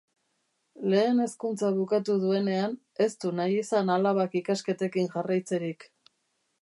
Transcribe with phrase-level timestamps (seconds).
[0.93, 2.73] Lehen hezkuntza bukatu duenean,
[3.07, 5.87] ez du nahi izan alabak ikasketekin jarraitzerik.